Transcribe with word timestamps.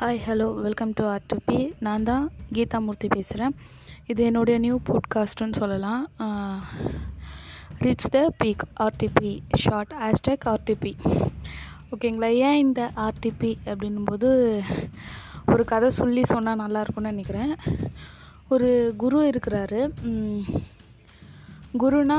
Hi 0.00 0.20
hello 0.26 0.54
welcome 0.54 0.92
to 0.92 1.04
RDP 1.04 1.72
நான் 1.78 2.02
தான் 2.02 2.30
கீதா 2.52 2.78
மூர்த்தி 2.80 3.08
பேசுகிறேன் 3.08 3.54
இது 4.06 4.24
என்னுடைய 4.24 4.58
நியூ 4.58 4.80
போட்காஸ்ட்டுன்னு 4.86 5.56
சொல்லலாம். 5.56 6.08
Reach 7.78 8.06
the 8.10 8.32
peak 8.44 8.64
RDP 8.80 9.38
short 9.54 9.92
hashtag 10.00 10.54
RDP 10.54 10.92
ஓகேங்களா 11.92 12.30
ஏன் 12.32 12.56
இந்த 12.56 12.90
ஆர்டிபி 12.96 13.52
அப்படின்னும்போது 13.66 14.60
ஒரு 15.46 15.64
கதை 15.64 15.90
சொல்லி 15.90 16.24
சொன்னால் 16.24 16.58
நல்லாயிருக்கும்னு 16.58 17.12
நினைக்கிறேன். 17.12 17.56
ஒரு 18.48 18.94
குரு 18.96 19.30
இருக்கிறாரு. 19.30 19.82
குருனா 21.78 22.18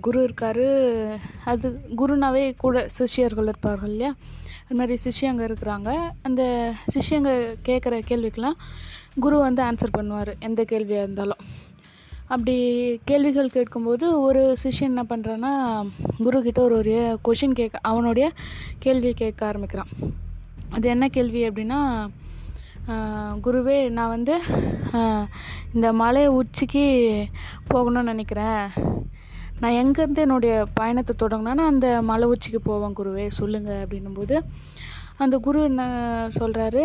குரு 0.00 0.22
இருக்கார். 0.22 0.66
அது 1.44 1.80
குருனாவே 1.96 2.54
கூட 2.56 2.88
சிஷ்யர்கள் 2.88 3.48
இருப்பார்கள் 3.48 3.90
இல்லையா? 3.90 4.14
அது 4.64 4.78
மாதிரி 4.78 4.98
சிஷ்யங்க 5.04 5.42
இருக்கிறாங்க. 5.50 6.12
அந்த 6.22 6.72
சிஷ்யங்க 6.94 7.56
கேட்குற 7.64 8.00
கேள்விக்கெலாம் 8.08 8.58
குரு 9.20 9.38
வந்து 9.38 9.62
ஆன்சர் 9.62 9.96
பண்ணுவார் 9.98 10.38
எந்த 10.38 10.64
கேள்வியாக 10.64 11.02
இருந்தாலும். 11.02 11.38
அப்படி 12.26 12.56
கேள்விகள் 13.04 13.48
கேட்கும்போது 13.48 14.20
ஒரு 14.20 14.56
சிஷ்யன் 14.62 14.92
என்ன 14.92 15.02
பண்ணுறான்னா 15.02 15.52
குருக்கிட்ட 16.24 16.58
ஒரு 16.58 16.76
ஒரு 16.76 17.18
கொஷின் 17.24 17.52
கேட்க 17.52 17.78
அவனுடைய 17.82 18.32
கேள்வியை 18.78 19.14
கேட்க 19.14 19.46
ஆரம்பிக்கிறான். 19.46 19.88
அது 20.70 20.88
என்ன 20.88 21.08
கேள்வி 21.08 21.48
அப்படின்னா 21.48 22.06
குருவே 23.44 23.78
நான் 23.96 24.12
வந்து 24.14 24.34
இந்த 25.74 25.88
மலை 26.02 26.24
உச்சிக்கு 26.28 26.84
போகணும்னு 27.70 28.10
நினைக்கிறேன். 28.12 28.64
நான் 29.60 29.78
எங்கேருந்து 29.82 30.24
என்னுடைய 30.26 30.54
பயணத்தை 30.74 31.14
தொடங்கினா 31.22 31.64
அந்த 31.72 31.88
மலை 32.02 32.28
உச்சிக்கு 32.28 32.60
போவேன் 32.60 32.96
குருவே 32.98 33.26
சொல்லுங்கள் 33.40 33.82
அப்படின்னும்போது 33.84 34.36
அந்த 35.16 35.38
குரு 35.38 35.62
என்ன 35.70 35.82
சொல்கிறாரு 36.38 36.82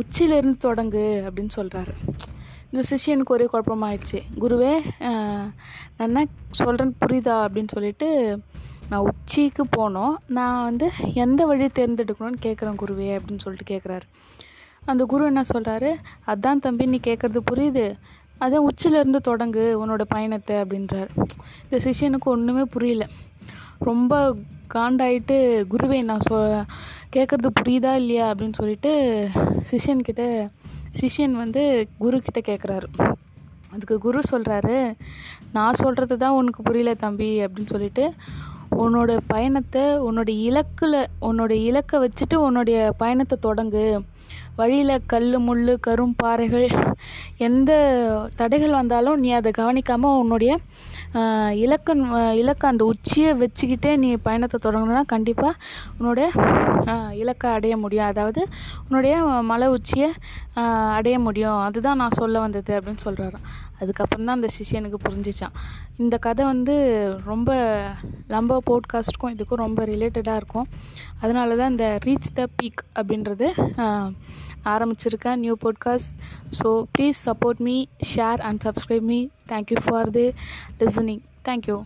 உச்சியிலேருந்து 0.00 0.58
தொடங்கு 0.68 1.04
அப்படின்னு 1.26 1.56
சொல்கிறாரு 1.58 1.94
இந்த 2.70 2.82
சிஷியனுக்கு 2.90 3.34
ஒரே 3.36 3.46
குழப்பமாயிடுச்சு. 3.52 4.20
குருவே 4.42 4.72
நான் 5.96 6.06
என்ன 6.08 6.24
சொல்கிறேன்னு 6.58 6.96
புரியுதா 7.02 7.36
அப்படின்னு 7.46 7.74
சொல்லிட்டு 7.74 8.08
நான் 8.90 9.06
உச்சிக்கு 9.10 9.64
போனோம். 9.76 10.14
நான் 10.28 10.64
வந்து 10.64 10.86
எந்த 11.14 11.46
வழி 11.46 11.66
தேர்ந்தெடுக்கணும்னு 11.78 12.42
கேட்குறேன் 12.46 12.80
குருவே 12.82 13.08
அப்படின்னு 13.16 13.44
சொல்லிட்டு 13.44 13.70
கேட்குறாரு 13.72 14.06
அந்த 14.84 15.04
குரு 15.04 15.24
என்ன 15.24 15.42
சொல்கிறாரு 15.54 15.90
அதான் 16.26 16.62
தம்பி 16.64 16.84
நீ 16.86 16.98
கேட்குறது 17.06 17.40
புரியுது. 17.50 17.86
அதான் 18.40 18.66
உச்சிலேருந்து 18.68 19.20
தொடங்கு 19.28 19.64
உன்னோட 19.82 20.02
பயணத்தை 20.08 20.56
அப்படின்றார். 20.56 21.10
இந்த 21.64 21.76
சிஷியனுக்கு 21.84 22.28
ஒன்றுமே 22.34 22.64
புரியல. 22.74 23.04
ரொம்ப 23.78 24.12
காண்டாயிட்டு 24.74 25.36
குருவே 25.72 25.98
நான் 26.02 26.26
சொ 26.30 26.36
கேட்குறது 27.16 27.50
புரியுதா 27.60 27.92
இல்லையா? 27.94 28.30
அப்படின்னு 28.32 28.52
சொல்லிட்டு 28.52 28.92
சிஷியன்கிட்ட 29.70 30.24
சிஷியன் 31.00 31.36
வந்து 31.42 31.62
குரு 31.98 32.18
கேட்குறாரு 32.50 32.88
அதுக்கு 33.70 33.96
குரு 33.98 34.20
சொல்கிறாரு 34.30 34.76
நான் 35.52 35.78
சொல்கிறது 35.82 36.14
தான் 36.16 36.32
உனக்கு 36.32 36.60
புரியல 36.62 36.94
தம்பி 36.94 37.44
அப்படின்னு 37.44 37.72
சொல்லிட்டு 37.74 38.04
உன்னோட 38.70 39.18
பயணத்தை 39.26 39.82
உன்னோட 39.82 40.28
இலக்கில் 40.28 41.06
உன்னோட 41.20 41.50
இலக்கை 41.50 42.00
வச்சுட்டு 42.00 42.34
உன்னுடைய 42.34 42.92
பயணத்தை 42.98 43.38
தொடங்கு. 43.42 44.00
வழியில் 44.56 45.06
கல் 45.06 45.38
முள் 45.38 45.78
கரும் 45.86 46.14
பாறைகள் 46.16 46.68
எந்த 47.36 47.70
தடைகள் 48.36 48.70
வந்தாலும் 48.70 49.18
நீ 49.18 49.30
அதை 49.30 49.52
கவனிக்காமல் 49.52 50.18
உன்னுடைய 50.18 50.58
இலக்கு 51.64 51.92
இலக்கை 52.40 52.66
அந்த 52.72 52.84
உச்சியை 52.92 53.30
வச்சுக்கிட்டே 53.42 53.92
நீ 54.02 54.08
பயணத்தை 54.26 54.58
தொடங்கினா 54.64 55.02
கண்டிப்பாக 55.14 55.60
உன்னுடைய 55.98 56.26
இலக்கை 57.22 57.50
அடைய 57.58 57.74
முடியும். 57.84 58.08
அதாவது 58.12 58.40
உன்னுடைய 58.86 59.14
மலை 59.50 59.68
உச்சியை 59.76 60.10
அடைய 60.98 61.16
முடியும். 61.26 61.60
அதுதான் 61.68 62.00
நான் 62.02 62.18
சொல்ல 62.20 62.36
வந்தது 62.46 62.74
அப்படின்னு 62.78 63.04
சொல்கிறாராம் 63.06 63.46
அதுக்கப்புறம் 63.80 64.26
தான் 64.26 64.36
அந்த 64.38 64.48
சிஷியனுக்கு 64.56 64.98
புரிஞ்சிச்சான். 65.06 65.56
இந்த 66.02 66.16
கதை 66.26 66.42
வந்து 66.52 66.74
ரொம்ப 67.30 67.50
லம்ப 68.34 68.58
போட்காஸ்ட்டுக்கும் 68.68 69.34
இதுக்கும் 69.34 69.62
ரொம்ப 69.66 69.80
ரிலேட்டடாக 69.92 70.40
இருக்கும். 70.40 70.68
அதனால 71.22 71.56
தான் 71.60 71.72
இந்த 71.74 71.88
ரீச் 72.06 72.34
த 72.38 72.46
பீக் 72.58 72.82
அப்படின்றது 72.98 73.48
ஆரம்பிச்சிருக்கேன் 74.72 75.36
new 75.36 75.56
podcast 75.64 76.12
so 76.60 76.70
please 76.94 77.20
support 77.28 77.62
me 77.68 77.76
share 78.14 78.40
and 78.40 78.62
subscribe 78.68 79.06
me 79.12 79.20
thank you 79.48 79.80
for 79.86 80.10
the 80.10 80.26
listening 80.80 81.22
thank you 81.44 81.78